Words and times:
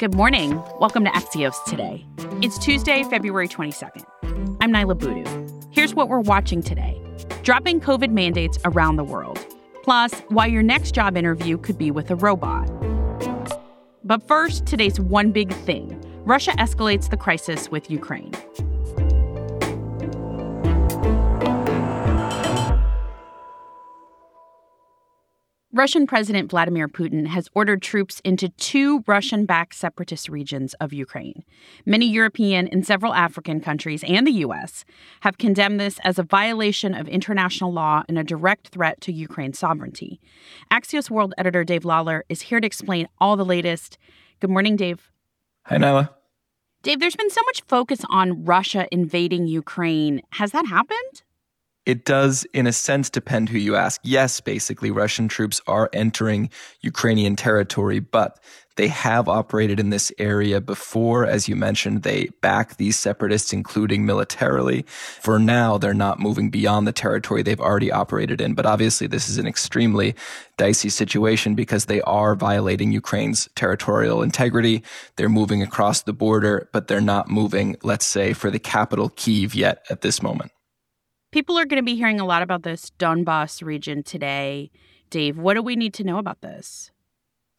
Good 0.00 0.14
morning. 0.14 0.56
Welcome 0.80 1.04
to 1.04 1.10
Axios 1.10 1.62
Today. 1.66 2.06
It's 2.40 2.56
Tuesday, 2.56 3.02
February 3.02 3.46
22nd. 3.46 4.02
I'm 4.62 4.72
Niala 4.72 4.96
Boodhoo. 4.98 5.68
Here's 5.72 5.94
what 5.94 6.08
we're 6.08 6.20
watching 6.20 6.62
today 6.62 6.98
dropping 7.42 7.82
COVID 7.82 8.10
mandates 8.10 8.58
around 8.64 8.96
the 8.96 9.04
world, 9.04 9.38
plus, 9.82 10.14
why 10.28 10.46
your 10.46 10.62
next 10.62 10.94
job 10.94 11.18
interview 11.18 11.58
could 11.58 11.76
be 11.76 11.90
with 11.90 12.10
a 12.10 12.16
robot. 12.16 12.66
But 14.02 14.26
first, 14.26 14.64
today's 14.64 14.98
one 14.98 15.32
big 15.32 15.52
thing 15.52 16.02
Russia 16.24 16.52
escalates 16.52 17.10
the 17.10 17.18
crisis 17.18 17.70
with 17.70 17.90
Ukraine. 17.90 18.32
Russian 25.72 26.04
President 26.04 26.50
Vladimir 26.50 26.88
Putin 26.88 27.28
has 27.28 27.48
ordered 27.54 27.80
troops 27.80 28.20
into 28.24 28.48
two 28.48 29.04
Russian 29.06 29.46
backed 29.46 29.76
separatist 29.76 30.28
regions 30.28 30.74
of 30.80 30.92
Ukraine. 30.92 31.44
Many 31.86 32.06
European 32.10 32.66
and 32.66 32.84
several 32.84 33.14
African 33.14 33.60
countries 33.60 34.02
and 34.02 34.26
the 34.26 34.32
U.S. 34.32 34.84
have 35.20 35.38
condemned 35.38 35.78
this 35.78 36.00
as 36.02 36.18
a 36.18 36.24
violation 36.24 36.92
of 36.92 37.06
international 37.06 37.72
law 37.72 38.02
and 38.08 38.18
a 38.18 38.24
direct 38.24 38.70
threat 38.70 39.00
to 39.02 39.12
Ukraine's 39.12 39.60
sovereignty. 39.60 40.20
Axios 40.72 41.08
World 41.08 41.34
editor 41.38 41.62
Dave 41.62 41.84
Lawler 41.84 42.24
is 42.28 42.42
here 42.42 42.60
to 42.60 42.66
explain 42.66 43.06
all 43.20 43.36
the 43.36 43.44
latest. 43.44 43.96
Good 44.40 44.50
morning, 44.50 44.74
Dave. 44.74 45.12
Hi, 45.66 45.76
Niala. 45.76 46.10
Dave, 46.82 46.98
there's 46.98 47.14
been 47.14 47.30
so 47.30 47.42
much 47.46 47.62
focus 47.68 48.00
on 48.10 48.44
Russia 48.44 48.88
invading 48.90 49.46
Ukraine. 49.46 50.22
Has 50.30 50.50
that 50.50 50.66
happened? 50.66 51.22
It 51.90 52.04
does, 52.04 52.44
in 52.54 52.68
a 52.68 52.72
sense, 52.72 53.10
depend 53.10 53.48
who 53.48 53.58
you 53.58 53.74
ask. 53.74 54.00
Yes, 54.04 54.40
basically, 54.40 54.92
Russian 54.92 55.26
troops 55.26 55.60
are 55.66 55.90
entering 55.92 56.48
Ukrainian 56.82 57.34
territory, 57.34 57.98
but 57.98 58.38
they 58.76 58.86
have 58.86 59.28
operated 59.28 59.80
in 59.80 59.90
this 59.90 60.12
area 60.16 60.60
before. 60.60 61.26
As 61.26 61.48
you 61.48 61.56
mentioned, 61.56 62.04
they 62.04 62.28
back 62.42 62.76
these 62.76 62.96
separatists, 62.96 63.52
including 63.52 64.06
militarily. 64.06 64.84
For 64.86 65.40
now, 65.40 65.78
they're 65.78 65.92
not 65.92 66.20
moving 66.20 66.48
beyond 66.48 66.86
the 66.86 66.92
territory 66.92 67.42
they've 67.42 67.58
already 67.58 67.90
operated 67.90 68.40
in. 68.40 68.54
But 68.54 68.66
obviously, 68.66 69.08
this 69.08 69.28
is 69.28 69.38
an 69.38 69.48
extremely 69.48 70.14
dicey 70.56 70.90
situation 70.90 71.56
because 71.56 71.86
they 71.86 72.02
are 72.02 72.36
violating 72.36 72.92
Ukraine's 72.92 73.48
territorial 73.56 74.22
integrity. 74.22 74.84
They're 75.16 75.28
moving 75.28 75.60
across 75.60 76.02
the 76.02 76.12
border, 76.12 76.68
but 76.72 76.86
they're 76.86 77.00
not 77.00 77.28
moving, 77.28 77.78
let's 77.82 78.06
say, 78.06 78.32
for 78.32 78.48
the 78.48 78.60
capital, 78.60 79.08
Kiev, 79.08 79.56
yet 79.56 79.84
at 79.90 80.02
this 80.02 80.22
moment. 80.22 80.52
People 81.32 81.56
are 81.56 81.64
going 81.64 81.78
to 81.78 81.84
be 81.84 81.94
hearing 81.94 82.18
a 82.18 82.26
lot 82.26 82.42
about 82.42 82.64
this 82.64 82.90
Donbass 82.98 83.62
region 83.62 84.02
today. 84.02 84.70
Dave, 85.10 85.38
what 85.38 85.54
do 85.54 85.62
we 85.62 85.76
need 85.76 85.94
to 85.94 86.04
know 86.04 86.18
about 86.18 86.40
this? 86.40 86.90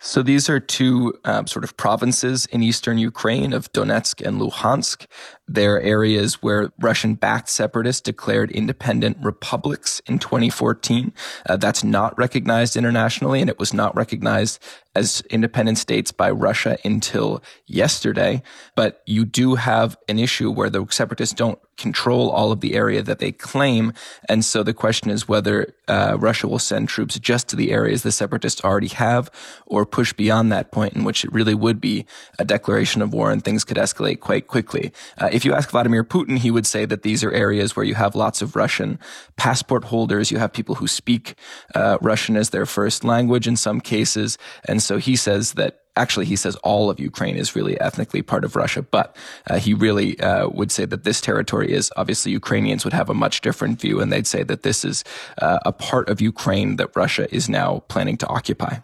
So 0.04 0.22
these 0.22 0.50
are 0.50 0.60
two 0.60 1.14
um, 1.26 1.48
sort 1.48 1.64
of 1.64 1.78
provinces 1.78 2.48
in 2.48 2.64
eastern 2.64 2.98
Ukraine 2.98 3.54
of 3.54 3.72
Donetsk 3.72 4.26
and 4.26 4.42
Luhansk. 4.42 5.06
They're 5.54 5.82
areas 5.82 6.42
where 6.42 6.72
Russian 6.80 7.16
backed 7.16 7.50
separatists 7.50 8.02
declared 8.02 8.52
independent 8.52 9.18
republics 9.22 10.02
in 10.06 10.18
2014. 10.20 11.14
Uh, 11.46 11.58
that's 11.58 11.84
not 11.84 12.18
recognized 12.18 12.78
internationally, 12.78 13.42
and 13.42 13.50
it 13.50 13.60
was 13.60 13.74
not 13.74 13.96
recognized 13.96 14.60
as 14.96 15.22
independent 15.30 15.78
states 15.78 16.12
by 16.12 16.30
Russia 16.30 16.78
until 16.84 17.42
yesterday. 17.66 18.42
But 18.76 19.02
you 19.06 19.26
do 19.26 19.56
have 19.56 19.98
an 20.08 20.20
issue 20.20 20.52
where 20.52 20.70
the 20.70 20.86
separatists 20.90 21.36
don't 21.36 21.60
control 21.78 22.30
all 22.30 22.52
of 22.52 22.60
the 22.60 22.76
area 22.76 23.02
that 23.02 23.20
they 23.20 23.32
claim. 23.32 23.92
And 24.30 24.46
so 24.46 24.62
the 24.62 24.74
question 24.74 25.10
is 25.10 25.28
whether 25.28 25.74
uh, 25.88 26.16
Russia 26.20 26.48
will 26.48 26.60
send 26.60 26.90
troops 26.90 27.18
just 27.18 27.48
to 27.50 27.56
the 27.56 27.72
areas 27.72 28.04
the 28.04 28.12
separatists 28.12 28.64
already 28.64 28.90
have 28.90 29.32
or 29.66 29.86
push 29.86 30.14
beyond 30.14 30.52
that 30.52 30.72
point 30.72 30.94
in 30.94 31.04
which 31.04 31.26
it 31.26 31.34
really 31.34 31.56
would 31.56 31.82
be 31.82 32.06
a 32.38 32.46
declaration 32.46 33.02
of 33.02 33.14
war 33.14 33.32
and 33.32 33.44
things 33.44 33.64
could 33.64 33.78
escalate 33.78 34.20
quite 34.20 34.48
quickly. 34.48 34.92
Uh, 35.18 35.30
if 35.32 35.41
you 35.46 35.54
ask 35.54 35.70
Vladimir 35.70 36.04
Putin, 36.04 36.38
he 36.38 36.52
would 36.52 36.66
say 36.66 36.86
that 36.86 37.04
these 37.04 37.24
are 37.24 37.32
areas 37.32 37.76
where 37.76 37.86
you 37.86 37.96
have 37.96 38.14
lots 38.16 38.42
of 38.42 38.56
Russian 38.56 39.00
passport 39.38 39.86
holders. 39.86 40.32
You 40.32 40.40
have 40.40 40.52
people 40.52 40.76
who 40.76 40.88
speak 40.88 41.36
uh, 41.76 41.98
Russian 42.02 42.36
as 42.36 42.50
their 42.50 42.66
first 42.66 43.04
language 43.04 43.48
in 43.48 43.56
some 43.56 43.80
cases. 43.80 44.38
And 44.68 44.82
and 44.82 44.88
so 44.88 44.98
he 44.98 45.16
says 45.16 45.54
that 45.54 45.82
actually 45.96 46.26
he 46.26 46.36
says 46.36 46.56
all 46.64 46.90
of 46.90 47.00
Ukraine 47.00 47.36
is 47.36 47.56
really 47.56 47.80
ethnically 47.80 48.24
part 48.24 48.44
of 48.44 48.56
Russia, 48.56 48.82
but 48.82 49.16
uh, 49.48 49.60
he 49.60 49.76
really 49.76 50.20
uh, 50.20 50.50
would 50.50 50.72
say 50.72 50.86
that 50.86 51.04
this 51.04 51.22
territory 51.22 51.72
is 51.72 51.92
obviously 51.98 52.32
Ukrainians 52.32 52.84
would 52.84 52.94
have 52.94 53.08
a 53.08 53.14
much 53.14 53.42
different 53.42 53.80
view, 53.80 54.02
and 54.02 54.12
they'd 54.12 54.26
say 54.26 54.42
that 54.42 54.64
this 54.64 54.84
is 54.84 55.04
uh, 55.38 55.60
a 55.68 55.72
part 55.72 56.10
of 56.10 56.20
Ukraine 56.20 56.78
that 56.78 56.96
Russia 56.96 57.32
is 57.36 57.48
now 57.48 57.84
planning 57.90 58.18
to 58.18 58.28
occupy. 58.28 58.78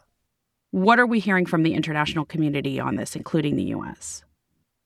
What 0.69 0.99
are 0.99 1.07
we 1.07 1.19
hearing 1.19 1.47
from 1.47 1.63
the 1.63 1.73
international 1.73 2.25
community 2.25 2.79
on 2.79 2.97
this, 2.97 3.15
including 3.15 3.55
the 3.55 3.63
U.S.? 3.77 4.23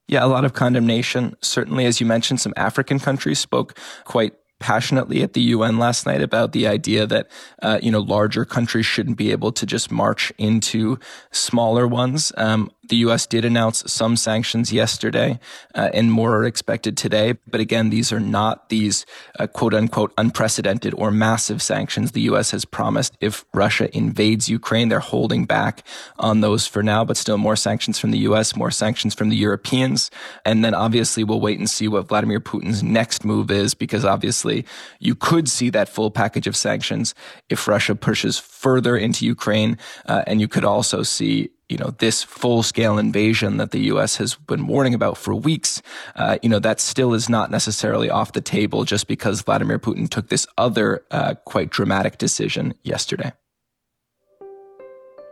Yeah, 0.08 0.26
a 0.26 0.28
lot 0.28 0.46
of 0.46 0.54
condemnation. 0.54 1.36
Certainly, 1.42 1.86
as 1.86 2.02
you 2.02 2.06
mentioned, 2.06 2.42
some 2.42 2.54
African 2.58 3.00
countries 3.00 3.40
spoke 3.40 3.78
quite 4.04 4.34
passionately 4.62 5.24
at 5.24 5.34
the 5.34 5.42
UN 5.42 5.80
last 5.80 6.06
night 6.06 6.22
about 6.22 6.52
the 6.52 6.68
idea 6.68 7.06
that 7.08 7.30
uh, 7.62 7.80
you 7.82 7.92
know 7.92 8.00
larger 8.00 8.46
countries 8.46 8.86
shouldn't 8.86 9.18
be 9.18 9.32
able 9.32 9.52
to 9.52 9.66
just 9.66 9.92
march 9.92 10.32
into 10.38 10.98
smaller 11.32 11.88
ones. 11.88 12.32
Um, 12.38 12.72
the 12.84 12.98
U.S. 12.98 13.28
did 13.28 13.46
announce 13.46 13.84
some 13.92 14.16
sanctions 14.16 14.74
yesterday, 14.74 15.40
uh, 15.76 15.90
and 15.94 16.12
more 16.12 16.36
are 16.38 16.46
expected 16.46 16.98
today. 16.98 17.34
But 17.48 17.62
again, 17.62 17.92
these 17.92 18.12
are 18.12 18.20
not 18.20 18.70
these 18.70 19.06
uh, 19.40 19.48
quote 19.48 19.74
unquote 19.74 20.14
unprecedented 20.18 20.94
or 20.96 21.12
massive 21.12 21.62
sanctions. 21.62 22.12
The 22.12 22.22
U.S. 22.22 22.52
has 22.52 22.66
promised 22.66 23.16
if 23.22 23.46
Russia 23.54 23.96
invades 23.96 24.50
Ukraine, 24.50 24.90
they're 24.90 25.00
holding 25.00 25.46
back 25.46 25.86
on 26.18 26.42
those 26.42 26.66
for 26.66 26.82
now, 26.82 27.06
but 27.06 27.18
still 27.18 27.38
more 27.38 27.56
sanctions 27.56 28.00
from 28.00 28.12
the 28.12 28.20
U.S., 28.20 28.56
more 28.56 28.72
sanctions 28.72 29.14
from 29.14 29.30
the 29.30 29.36
Europeans. 29.36 30.10
And 30.44 30.66
then 30.66 30.74
obviously 30.74 31.24
we'll 31.24 31.40
wait 31.40 31.60
and 31.60 31.70
see 31.70 31.88
what 31.88 32.08
Vladimir 32.08 32.40
Putin's 32.40 32.82
next 32.82 33.24
move 33.24 33.52
is, 33.52 33.76
because 33.76 34.04
obviously 34.04 34.66
you 35.00 35.14
could 35.14 35.48
see 35.48 35.70
that 35.70 35.88
full 35.88 36.10
package 36.10 36.48
of 36.48 36.56
sanctions 36.56 37.14
if 37.48 37.68
Russia 37.68 37.94
pushes 37.96 38.40
further 38.40 38.98
into 38.98 39.26
Ukraine. 39.26 39.78
Uh, 40.08 40.24
and 40.26 40.42
you 40.42 40.48
could 40.48 40.66
also 40.66 41.04
see 41.04 41.52
you 41.72 41.78
know, 41.78 41.92
this 42.00 42.22
full 42.22 42.62
scale 42.62 42.98
invasion 42.98 43.58
that 43.58 43.72
the 43.72 43.80
U.S. 43.94 44.18
has 44.18 44.36
been 44.36 44.68
warning 44.68 44.94
about 44.94 45.18
for 45.18 45.34
weeks, 45.34 45.82
uh, 46.16 46.38
you 46.44 46.50
know, 46.50 46.60
that 46.60 46.80
still 46.80 47.14
is 47.14 47.30
not 47.30 47.50
necessarily 47.50 48.10
off 48.10 48.34
the 48.34 48.42
table 48.42 48.84
just 48.84 49.08
because 49.08 49.42
Vladimir 49.42 49.80
Putin 49.80 50.10
took 50.10 50.28
this 50.28 50.46
other 50.58 51.04
uh, 51.12 51.36
quite 51.46 51.70
dramatic 51.70 52.18
decision 52.18 52.74
yesterday. 52.84 53.32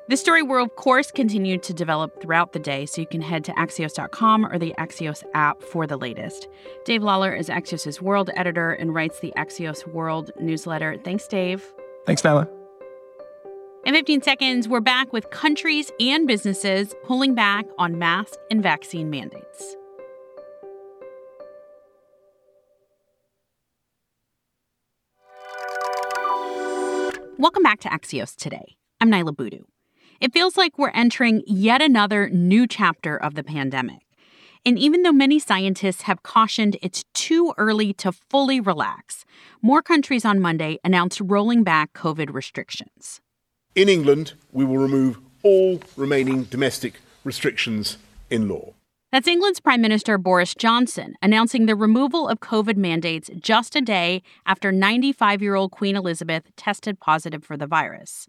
This 0.08 0.22
story 0.22 0.42
will, 0.42 0.64
of 0.64 0.76
course, 0.76 1.12
continue 1.12 1.60
to 1.60 1.72
develop 1.72 2.20
throughout 2.20 2.54
the 2.54 2.58
day, 2.58 2.88
so 2.88 3.00
you 3.00 3.06
can 3.06 3.22
head 3.22 3.44
to 3.44 3.52
Axios.com 3.52 4.44
or 4.44 4.58
the 4.58 4.74
Axios 4.80 5.24
app 5.36 5.62
for 5.62 5.86
the 5.86 5.98
latest. 5.98 6.48
Dave 6.84 7.04
Lawler 7.04 7.32
is 7.32 7.48
Axios' 7.48 8.02
world 8.02 8.32
editor 8.36 8.72
and 8.72 8.96
writes 8.96 9.20
the 9.20 9.32
Axios 9.38 9.86
World 9.86 10.32
newsletter. 10.40 10.98
Thanks, 11.04 11.28
Dave. 11.28 11.64
Thanks, 12.08 12.24
Niala. 12.24 12.50
In 13.90 13.96
15 13.96 14.22
seconds, 14.22 14.68
we're 14.68 14.82
back 14.82 15.12
with 15.12 15.32
countries 15.32 15.92
and 16.00 16.28
businesses 16.28 16.94
pulling 17.06 17.34
back 17.34 17.66
on 17.80 17.98
mask 17.98 18.36
and 18.52 18.62
vaccine 18.62 19.10
mandates. 19.10 19.76
Welcome 27.40 27.64
back 27.64 27.80
to 27.80 27.90
Axios 27.90 28.36
today. 28.36 28.78
I'm 29.02 29.10
Niala 29.10 29.36
Boodhoo. 29.36 29.64
It 30.22 30.34
feels 30.34 30.56
like 30.56 30.78
we're 30.78 30.92
entering 30.92 31.42
yet 31.48 31.82
another 31.82 32.30
new 32.30 32.68
chapter 32.68 33.18
of 33.18 33.34
the 33.34 33.44
pandemic. 33.44 34.04
And 34.64 34.78
even 34.78 35.02
though 35.02 35.12
many 35.12 35.40
scientists 35.40 36.04
have 36.04 36.22
cautioned 36.22 36.78
it's 36.84 37.06
too 37.16 37.56
early 37.58 37.94
to 37.94 38.12
fully 38.12 38.60
relax, 38.60 39.26
more 39.64 39.82
countries 39.82 40.26
on 40.26 40.40
Monday 40.40 40.78
announced 40.84 41.20
rolling 41.22 41.64
back 41.64 41.94
COVID 41.94 42.32
restrictions. 42.32 43.20
In 43.76 43.88
England, 43.88 44.34
we 44.52 44.66
will 44.66 44.78
remove 44.78 45.20
all 45.44 45.80
remaining 45.96 46.44
domestic 46.44 47.02
restrictions 47.24 47.98
in 48.30 48.50
law. 48.50 48.74
That's 49.12 49.28
England's 49.28 49.60
Prime 49.60 49.82
Minister 49.82 50.18
Boris 50.18 50.54
Johnson 50.54 51.16
announcing 51.22 51.66
the 51.66 51.76
removal 51.76 52.28
of 52.28 52.40
COVID 52.40 52.78
mandates 52.78 53.30
just 53.40 53.76
a 53.76 53.82
day 53.82 54.22
after 54.46 54.72
95 54.72 55.42
year 55.42 55.56
old 55.56 55.72
Queen 55.72 55.96
Elizabeth 55.96 56.44
tested 56.56 57.00
positive 57.00 57.44
for 57.44 57.58
the 57.58 57.66
virus. 57.66 58.28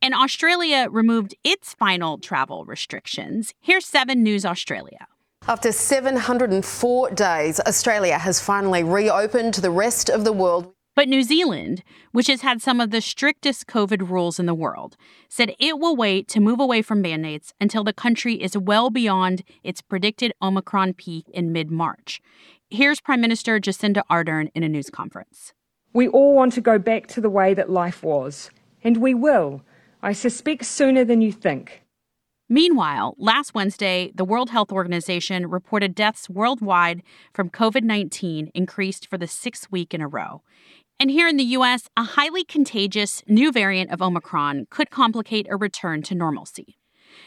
And 0.00 0.14
Australia 0.14 0.88
removed 0.90 1.34
its 1.42 1.74
final 1.74 2.18
travel 2.18 2.64
restrictions. 2.64 3.54
Here's 3.60 3.86
7 3.86 4.22
News 4.22 4.44
Australia. 4.44 5.06
After 5.48 5.72
704 5.72 7.10
days, 7.10 7.58
Australia 7.60 8.18
has 8.18 8.40
finally 8.40 8.84
reopened 8.84 9.54
to 9.54 9.60
the 9.60 9.70
rest 9.70 10.10
of 10.10 10.24
the 10.24 10.32
world. 10.32 10.72
But 11.00 11.08
New 11.08 11.22
Zealand, 11.22 11.82
which 12.12 12.26
has 12.26 12.42
had 12.42 12.60
some 12.60 12.78
of 12.78 12.90
the 12.90 13.00
strictest 13.00 13.66
COVID 13.66 14.10
rules 14.10 14.38
in 14.38 14.44
the 14.44 14.52
world, 14.52 14.98
said 15.30 15.54
it 15.58 15.78
will 15.78 15.96
wait 15.96 16.28
to 16.28 16.40
move 16.40 16.60
away 16.60 16.82
from 16.82 17.00
mandates 17.00 17.54
until 17.58 17.84
the 17.84 17.94
country 17.94 18.34
is 18.34 18.54
well 18.54 18.90
beyond 18.90 19.42
its 19.64 19.80
predicted 19.80 20.34
Omicron 20.42 20.92
peak 20.92 21.26
in 21.30 21.52
mid 21.52 21.70
March. 21.70 22.20
Here's 22.68 23.00
Prime 23.00 23.22
Minister 23.22 23.58
Jacinda 23.58 24.02
Ardern 24.10 24.50
in 24.54 24.62
a 24.62 24.68
news 24.68 24.90
conference. 24.90 25.54
We 25.94 26.06
all 26.06 26.34
want 26.34 26.52
to 26.52 26.60
go 26.60 26.78
back 26.78 27.06
to 27.06 27.22
the 27.22 27.30
way 27.30 27.54
that 27.54 27.70
life 27.70 28.02
was, 28.02 28.50
and 28.84 28.98
we 28.98 29.14
will, 29.14 29.62
I 30.02 30.12
suspect 30.12 30.66
sooner 30.66 31.02
than 31.02 31.22
you 31.22 31.32
think. 31.32 31.82
Meanwhile, 32.52 33.14
last 33.16 33.54
Wednesday, 33.54 34.10
the 34.14 34.24
World 34.24 34.50
Health 34.50 34.72
Organization 34.72 35.48
reported 35.48 35.94
deaths 35.94 36.28
worldwide 36.28 37.02
from 37.32 37.48
COVID 37.48 37.84
19 37.84 38.50
increased 38.54 39.06
for 39.06 39.16
the 39.16 39.28
sixth 39.28 39.70
week 39.70 39.94
in 39.94 40.02
a 40.02 40.08
row. 40.08 40.42
And 41.00 41.10
here 41.10 41.26
in 41.26 41.38
the 41.38 41.56
US, 41.56 41.88
a 41.96 42.04
highly 42.04 42.44
contagious 42.44 43.22
new 43.26 43.50
variant 43.50 43.90
of 43.90 44.02
Omicron 44.02 44.66
could 44.68 44.90
complicate 44.90 45.46
a 45.48 45.56
return 45.56 46.02
to 46.02 46.14
normalcy. 46.14 46.76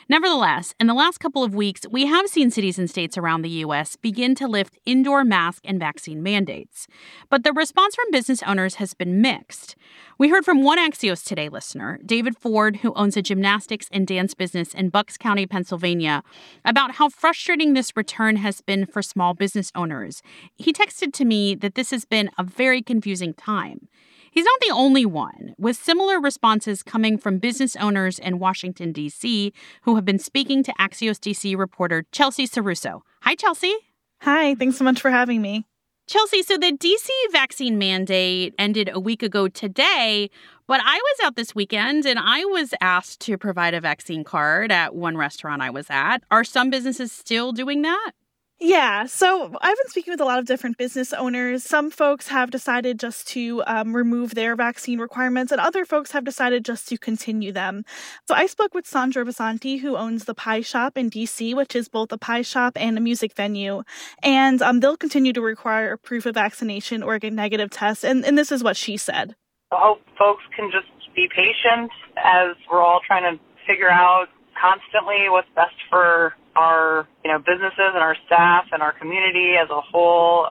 Nevertheless, 0.10 0.76
in 0.80 0.88
the 0.88 0.94
last 0.94 1.20
couple 1.20 1.44
of 1.44 1.56
weeks, 1.56 1.82
we 1.90 2.06
have 2.06 2.28
seen 2.28 2.52
cities 2.52 2.78
and 2.78 2.90
states 2.90 3.18
around 3.18 3.42
the 3.42 3.50
U.S. 3.50 3.96
begin 3.96 4.36
to 4.36 4.48
lift 4.48 4.78
indoor 4.86 5.24
mask 5.24 5.64
and 5.66 5.80
vaccine 5.80 6.22
mandates. 6.22 6.88
But 7.30 7.44
the 7.44 7.54
response 7.54 7.96
from 7.96 8.12
business 8.12 8.44
owners 8.44 8.76
has 8.76 8.94
been 8.94 9.22
mixed. 9.22 9.76
We 10.18 10.30
heard 10.30 10.46
from 10.46 10.62
one 10.62 10.78
Axios 10.78 11.24
Today 11.26 11.50
listener, 11.50 12.00
David 12.06 12.38
Ford, 12.38 12.78
who 12.78 12.94
owns 12.96 13.18
a 13.18 13.22
gymnastics 13.22 13.88
and 13.92 14.06
dance 14.06 14.34
business 14.34 14.74
in 14.74 14.90
Bucks 14.90 15.18
County, 15.18 15.46
Pennsylvania, 15.48 16.22
about 16.66 16.96
how 16.96 17.10
frustrating 17.10 17.74
this 17.74 17.96
return 17.96 18.36
has 18.38 18.62
been 18.62 18.86
for 18.86 19.02
small 19.02 19.34
business 19.34 19.72
owners. 19.74 20.22
He 20.56 20.74
texted 20.74 21.14
to 21.14 21.26
me 21.26 21.56
that 21.56 21.76
this 21.76 21.92
has 21.92 22.06
been 22.06 22.30
a 22.38 22.44
very 22.44 22.82
confusing 22.82 23.34
time. 23.34 23.88
He's 24.34 24.46
not 24.46 24.60
the 24.62 24.74
only 24.74 25.06
one, 25.06 25.54
with 25.60 25.78
similar 25.78 26.20
responses 26.20 26.82
coming 26.82 27.20
from 27.20 27.38
business 27.38 27.76
owners 27.76 28.18
in 28.18 28.40
Washington, 28.40 28.92
D.C., 28.92 29.54
who 29.84 29.94
have 29.94 30.06
been 30.06 30.18
speaking 30.18 30.64
to 30.64 30.74
Axios 30.80 31.20
DC 31.20 31.56
reporter 31.56 32.08
Chelsea 32.12 32.48
Cirruzzo. 32.48 33.02
Hi, 33.22 33.36
Chelsea. 33.36 33.76
Hi, 34.22 34.56
thanks 34.56 34.78
so 34.78 34.84
much 34.84 35.00
for 35.00 35.12
having 35.12 35.40
me. 35.40 35.68
Chelsea, 36.08 36.42
so 36.42 36.58
the 36.58 36.72
DC 36.72 37.10
vaccine 37.32 37.78
mandate 37.78 38.56
ended 38.58 38.90
a 38.92 39.00
week 39.00 39.22
ago 39.22 39.48
today, 39.48 40.32
but 40.66 40.82
I 40.84 40.96
was 40.96 41.26
out 41.28 41.36
this 41.36 41.54
weekend 41.54 42.08
and 42.08 42.18
I 42.18 42.44
was 42.44 42.74
asked 42.82 43.22
to 43.22 43.38
provide 43.38 43.76
a 43.76 43.82
vaccine 43.82 44.24
card 44.24 44.72
at 44.72 44.96
one 44.96 45.16
restaurant 45.16 45.62
I 45.62 45.70
was 45.70 45.86
at. 45.92 46.24
Are 46.32 46.44
some 46.44 46.72
businesses 46.72 47.12
still 47.12 47.52
doing 47.52 47.84
that? 47.84 48.14
Yeah, 48.66 49.08
so 49.08 49.48
I've 49.60 49.76
been 49.76 49.90
speaking 49.90 50.14
with 50.14 50.22
a 50.22 50.26
lot 50.26 50.40
of 50.40 50.46
different 50.46 50.78
business 50.78 51.12
owners. 51.12 51.66
Some 51.66 51.92
folks 51.92 52.30
have 52.30 52.50
decided 52.50 52.98
just 52.98 53.28
to 53.28 53.62
um, 53.68 53.94
remove 53.94 54.36
their 54.36 54.56
vaccine 54.56 55.00
requirements, 55.00 55.52
and 55.52 55.60
other 55.60 55.84
folks 55.84 56.14
have 56.14 56.24
decided 56.24 56.64
just 56.64 56.88
to 56.88 56.98
continue 56.98 57.52
them. 57.52 57.84
So 58.26 58.34
I 58.34 58.46
spoke 58.46 58.74
with 58.74 58.88
Sandra 58.88 59.26
Basanti, 59.26 59.82
who 59.82 59.98
owns 59.98 60.24
the 60.24 60.34
Pie 60.34 60.62
Shop 60.62 60.98
in 60.98 61.10
DC, 61.10 61.54
which 61.54 61.76
is 61.76 61.90
both 61.90 62.14
a 62.14 62.18
pie 62.18 62.42
shop 62.42 62.78
and 62.78 62.98
a 62.98 63.02
music 63.02 63.34
venue. 63.36 63.84
And 64.24 64.62
um, 64.62 64.80
they'll 64.80 64.96
continue 64.96 65.34
to 65.34 65.42
require 65.42 65.92
a 65.92 65.98
proof 65.98 66.26
of 66.26 66.36
vaccination 66.36 67.04
or 67.04 67.20
a 67.22 67.30
negative 67.30 67.70
test. 67.70 68.06
And, 68.06 68.24
and 68.24 68.38
this 68.38 68.50
is 68.50 68.64
what 68.64 68.78
she 68.78 68.96
said. 68.96 69.36
I 69.74 69.78
hope 69.78 70.00
folks 70.18 70.44
can 70.56 70.72
just 70.72 70.88
be 71.14 71.28
patient 71.36 71.92
as 72.16 72.56
we're 72.72 72.82
all 72.82 73.02
trying 73.06 73.24
to 73.24 73.44
figure 73.68 73.92
out 73.92 74.28
constantly 74.64 75.28
what's 75.30 75.50
best 75.56 75.76
for 75.90 76.34
our, 76.56 77.08
you 77.24 77.32
know, 77.32 77.40
businesses 77.40 77.92
and 77.94 77.98
our 77.98 78.16
staff 78.26 78.66
and 78.72 78.82
our 78.82 78.94
community 78.94 79.56
as 79.62 79.70
a 79.70 79.82
whole. 79.82 80.48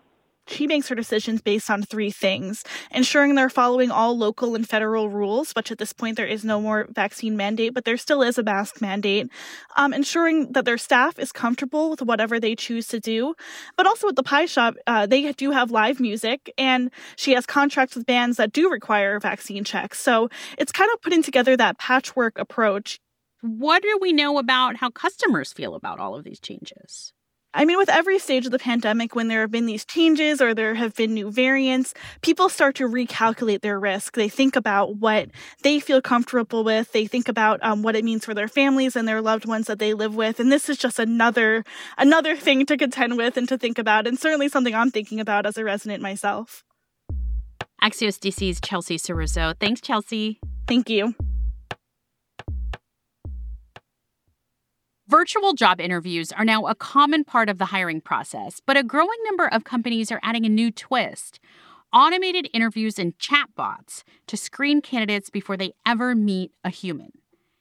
She 0.48 0.66
makes 0.66 0.88
her 0.88 0.96
decisions 0.96 1.40
based 1.40 1.70
on 1.70 1.84
three 1.84 2.10
things 2.10 2.64
ensuring 2.90 3.36
they're 3.36 3.48
following 3.48 3.92
all 3.92 4.18
local 4.18 4.56
and 4.56 4.68
federal 4.68 5.08
rules, 5.08 5.52
which 5.52 5.70
at 5.70 5.78
this 5.78 5.92
point 5.92 6.16
there 6.16 6.26
is 6.26 6.44
no 6.44 6.60
more 6.60 6.88
vaccine 6.90 7.36
mandate, 7.36 7.72
but 7.72 7.84
there 7.84 7.96
still 7.96 8.22
is 8.22 8.38
a 8.38 8.42
mask 8.42 8.80
mandate. 8.80 9.30
Um, 9.76 9.94
ensuring 9.94 10.52
that 10.52 10.64
their 10.64 10.78
staff 10.78 11.16
is 11.18 11.30
comfortable 11.30 11.90
with 11.90 12.02
whatever 12.02 12.40
they 12.40 12.56
choose 12.56 12.88
to 12.88 12.98
do. 12.98 13.34
But 13.76 13.86
also 13.86 14.08
at 14.08 14.16
the 14.16 14.24
pie 14.24 14.46
shop, 14.46 14.74
uh, 14.88 15.06
they 15.06 15.32
do 15.32 15.52
have 15.52 15.70
live 15.70 16.00
music, 16.00 16.52
and 16.58 16.90
she 17.16 17.32
has 17.32 17.46
contracts 17.46 17.94
with 17.94 18.04
bands 18.04 18.36
that 18.36 18.52
do 18.52 18.68
require 18.68 19.20
vaccine 19.20 19.62
checks. 19.62 20.00
So 20.00 20.28
it's 20.58 20.72
kind 20.72 20.90
of 20.92 21.00
putting 21.00 21.22
together 21.22 21.56
that 21.56 21.78
patchwork 21.78 22.36
approach. 22.36 22.98
What 23.42 23.82
do 23.82 23.98
we 24.00 24.12
know 24.12 24.38
about 24.38 24.76
how 24.76 24.88
customers 24.88 25.52
feel 25.52 25.74
about 25.74 25.98
all 25.98 26.14
of 26.14 26.22
these 26.22 26.38
changes? 26.38 27.12
I 27.54 27.64
mean, 27.64 27.76
with 27.76 27.90
every 27.90 28.20
stage 28.20 28.46
of 28.46 28.52
the 28.52 28.58
pandemic, 28.58 29.16
when 29.16 29.26
there 29.26 29.40
have 29.40 29.50
been 29.50 29.66
these 29.66 29.84
changes 29.84 30.40
or 30.40 30.54
there 30.54 30.74
have 30.74 30.94
been 30.94 31.12
new 31.12 31.28
variants, 31.28 31.92
people 32.22 32.48
start 32.48 32.76
to 32.76 32.88
recalculate 32.88 33.60
their 33.60 33.80
risk. 33.80 34.14
They 34.14 34.28
think 34.28 34.54
about 34.54 34.96
what 34.96 35.28
they 35.62 35.80
feel 35.80 36.00
comfortable 36.00 36.62
with. 36.62 36.92
They 36.92 37.06
think 37.06 37.28
about 37.28 37.62
um, 37.64 37.82
what 37.82 37.96
it 37.96 38.04
means 38.04 38.24
for 38.24 38.32
their 38.32 38.46
families 38.46 38.94
and 38.94 39.08
their 39.08 39.20
loved 39.20 39.44
ones 39.44 39.66
that 39.66 39.80
they 39.80 39.92
live 39.92 40.14
with. 40.14 40.38
And 40.38 40.50
this 40.52 40.68
is 40.68 40.78
just 40.78 41.00
another 41.00 41.64
another 41.98 42.36
thing 42.36 42.64
to 42.66 42.76
contend 42.76 43.16
with 43.16 43.36
and 43.36 43.48
to 43.48 43.58
think 43.58 43.76
about, 43.76 44.06
and 44.06 44.18
certainly 44.18 44.48
something 44.48 44.74
I'm 44.74 44.92
thinking 44.92 45.18
about 45.18 45.46
as 45.46 45.58
a 45.58 45.64
resident 45.64 46.00
myself. 46.00 46.62
Axios 47.82 48.20
DC's 48.20 48.60
Chelsea 48.60 48.98
Cirruzzo. 48.98 49.58
Thanks, 49.58 49.80
Chelsea. 49.80 50.38
Thank 50.68 50.88
you. 50.88 51.16
Virtual 55.12 55.52
job 55.52 55.78
interviews 55.78 56.32
are 56.32 56.42
now 56.42 56.64
a 56.64 56.74
common 56.74 57.22
part 57.22 57.50
of 57.50 57.58
the 57.58 57.66
hiring 57.66 58.00
process, 58.00 58.62
but 58.64 58.78
a 58.78 58.82
growing 58.82 59.18
number 59.26 59.46
of 59.46 59.62
companies 59.62 60.10
are 60.10 60.20
adding 60.22 60.46
a 60.46 60.48
new 60.48 60.70
twist 60.70 61.38
automated 61.92 62.48
interviews 62.54 62.98
and 62.98 63.18
chatbots 63.18 64.04
to 64.26 64.38
screen 64.38 64.80
candidates 64.80 65.28
before 65.28 65.58
they 65.58 65.74
ever 65.84 66.14
meet 66.14 66.50
a 66.64 66.70
human. 66.70 67.12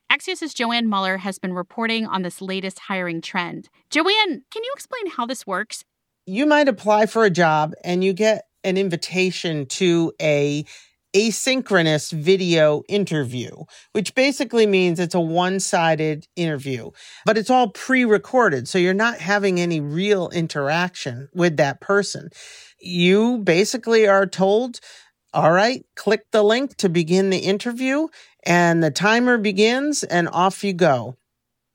Axios' 0.09 0.55
Joann 0.55 0.85
Muller 0.85 1.17
has 1.17 1.39
been 1.39 1.51
reporting 1.51 2.05
on 2.05 2.21
this 2.21 2.41
latest 2.41 2.79
hiring 2.79 3.19
trend. 3.19 3.67
Joann, 3.89 4.43
can 4.49 4.63
you 4.63 4.71
explain 4.73 5.07
how 5.11 5.25
this 5.25 5.45
works? 5.45 5.83
You 6.25 6.45
might 6.45 6.69
apply 6.69 7.07
for 7.07 7.25
a 7.25 7.29
job 7.29 7.73
and 7.83 8.01
you 8.01 8.13
get 8.13 8.45
an 8.63 8.77
invitation 8.77 9.65
to 9.65 10.13
a 10.21 10.63
asynchronous 11.13 12.11
video 12.11 12.83
interview, 12.87 13.51
which 13.91 14.15
basically 14.15 14.65
means 14.65 14.99
it's 14.99 15.15
a 15.15 15.19
one 15.19 15.59
sided 15.59 16.27
interview, 16.35 16.91
but 17.25 17.37
it's 17.37 17.49
all 17.49 17.69
pre 17.69 18.05
recorded. 18.05 18.67
So 18.67 18.77
you're 18.77 18.93
not 18.93 19.17
having 19.17 19.59
any 19.59 19.79
real 19.79 20.29
interaction 20.29 21.29
with 21.33 21.57
that 21.57 21.81
person. 21.81 22.29
You 22.79 23.39
basically 23.39 24.07
are 24.07 24.25
told, 24.25 24.79
all 25.33 25.51
right, 25.51 25.85
click 25.95 26.25
the 26.31 26.43
link 26.43 26.77
to 26.77 26.89
begin 26.89 27.29
the 27.29 27.39
interview, 27.39 28.07
and 28.43 28.83
the 28.83 28.91
timer 28.91 29.37
begins, 29.37 30.03
and 30.03 30.27
off 30.29 30.63
you 30.63 30.73
go. 30.73 31.17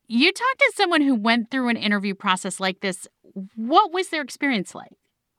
You 0.09 0.33
talked 0.33 0.59
to 0.59 0.73
someone 0.77 1.03
who 1.03 1.15
went 1.15 1.51
through 1.51 1.69
an 1.69 1.77
interview 1.77 2.15
process 2.15 2.61
like 2.61 2.81
this. 2.81 3.09
What 3.57 3.93
was 3.93 4.09
their 4.09 4.23
experience 4.23 4.75
like? 4.75 4.93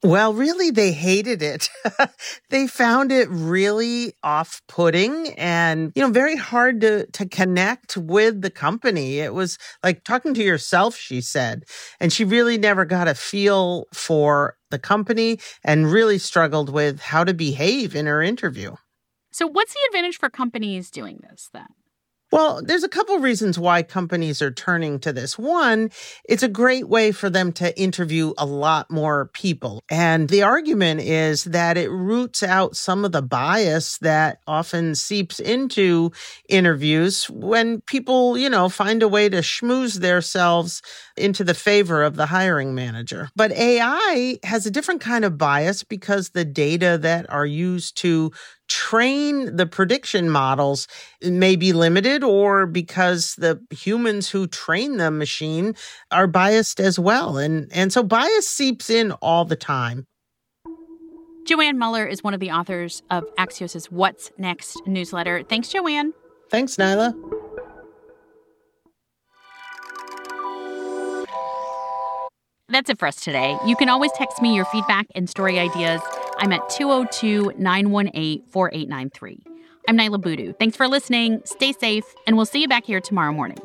Well, 0.03 0.31
really, 0.31 0.69
they 0.69 0.91
hated 0.91 1.41
it. 1.41 1.69
they 2.49 2.67
found 2.67 3.11
it 3.11 3.27
really 3.31 4.13
off 4.23 4.61
putting 4.67 5.29
and, 5.39 5.91
you 5.95 6.03
know, 6.03 6.11
very 6.11 6.35
hard 6.35 6.81
to, 6.81 7.07
to 7.07 7.27
connect 7.27 7.97
with 7.97 8.41
the 8.41 8.51
company. 8.51 9.17
It 9.19 9.33
was 9.33 9.57
like 9.83 10.03
talking 10.03 10.35
to 10.35 10.43
yourself, 10.43 10.95
she 10.95 11.19
said. 11.19 11.63
And 11.99 12.13
she 12.13 12.23
really 12.23 12.59
never 12.59 12.85
got 12.85 13.07
a 13.07 13.15
feel 13.15 13.85
for 13.91 14.55
the 14.69 14.77
company 14.77 15.39
and 15.63 15.91
really 15.91 16.19
struggled 16.19 16.69
with 16.69 16.99
how 16.99 17.23
to 17.23 17.33
behave 17.33 17.95
in 17.95 18.05
her 18.05 18.21
interview. 18.21 18.75
So, 19.31 19.47
what's 19.47 19.73
the 19.73 19.79
advantage 19.87 20.17
for 20.17 20.29
companies 20.29 20.91
doing 20.91 21.19
this 21.29 21.49
then? 21.53 21.67
Well, 22.29 22.61
there's 22.61 22.83
a 22.83 22.89
couple 22.89 23.17
reasons 23.19 23.57
why 23.57 23.83
companies 23.83 24.41
are 24.41 24.51
turning 24.51 24.99
to 24.99 25.13
this. 25.13 25.39
One, 25.39 25.91
it's 26.27 26.43
a 26.43 26.49
great 26.49 26.89
way 26.89 27.13
for 27.13 27.29
them 27.29 27.53
to 27.53 27.79
interview 27.79 28.33
a 28.37 28.45
lot 28.45 28.91
more 28.91 29.27
people. 29.33 29.81
And 29.89 30.27
the 30.27 30.43
argument 30.43 30.99
is 31.01 31.45
that 31.45 31.77
it 31.77 31.89
roots 31.89 32.43
out 32.43 32.75
some 32.75 33.05
of 33.05 33.13
the 33.13 33.21
bias 33.21 33.97
that 33.99 34.41
often 34.45 34.95
seeps 34.95 35.39
into 35.39 36.11
interviews 36.49 37.29
when 37.29 37.79
people, 37.81 38.37
you 38.37 38.49
know, 38.49 38.67
find 38.67 39.03
a 39.03 39.07
way 39.07 39.29
to 39.29 39.37
schmooze 39.37 40.01
themselves 40.01 40.81
into 41.15 41.45
the 41.45 41.53
favor 41.53 42.03
of 42.03 42.17
the 42.17 42.25
hiring 42.25 42.75
manager. 42.75 43.29
But 43.37 43.53
AI 43.53 44.37
has 44.43 44.65
a 44.65 44.71
different 44.71 44.99
kind 44.99 45.23
of 45.23 45.37
bias 45.37 45.83
because 45.83 46.29
the 46.29 46.45
data 46.45 46.97
that 47.01 47.29
are 47.29 47.45
used 47.45 47.95
to 47.99 48.33
train 48.67 49.55
the 49.55 49.65
prediction 49.65 50.29
models 50.29 50.87
may 51.21 51.55
be 51.55 51.73
limited 51.73 52.23
or 52.23 52.65
because 52.65 53.35
the 53.35 53.61
humans 53.71 54.29
who 54.29 54.47
train 54.47 54.97
the 54.97 55.11
machine 55.11 55.75
are 56.11 56.27
biased 56.27 56.79
as 56.79 56.99
well. 56.99 57.37
And, 57.37 57.69
and 57.71 57.91
so 57.91 58.03
bias 58.03 58.47
seeps 58.47 58.89
in 58.89 59.11
all 59.13 59.45
the 59.45 59.55
time. 59.55 60.05
Joann 61.45 61.77
Muller 61.77 62.05
is 62.05 62.23
one 62.23 62.33
of 62.33 62.41
the 62.41 62.51
authors 62.51 63.01
of 63.09 63.23
axios's 63.37 63.85
What's 63.85 64.31
Next 64.37 64.81
newsletter. 64.85 65.43
Thanks, 65.43 65.69
Joann. 65.69 66.11
Thanks, 66.49 66.75
Niala 66.75 67.13
That's 72.69 72.89
it 72.89 72.99
for 72.99 73.07
us 73.07 73.15
today. 73.15 73.57
You 73.65 73.77
can 73.77 73.87
always 73.87 74.11
text 74.11 74.41
me 74.41 74.53
your 74.53 74.65
feedback 74.65 75.07
and 75.15 75.29
story 75.29 75.57
ideas. 75.57 76.01
I'm 76.39 76.53
at 76.53 76.69
202 76.69 77.53
918 77.57 78.43
4893. 78.47 79.43
I'm 79.89 79.97
Niala 79.97 80.21
Boodhoo. 80.21 80.53
Thanks 80.53 80.75
for 80.77 80.87
listening. 80.87 81.41
Stay 81.45 81.73
safe, 81.73 82.03
and 82.25 82.35
we'll 82.35 82.45
see 82.45 82.61
you 82.61 82.67
back 82.67 82.85
here 82.85 83.01
tomorrow 83.01 83.31
morning. 83.31 83.57